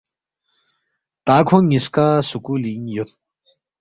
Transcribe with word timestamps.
تا 1.25 1.35
کھونگ 1.47 1.65
نِ٘یسکا 1.69 2.07
سکُولِنگ 2.29 2.85
یود 2.95 3.09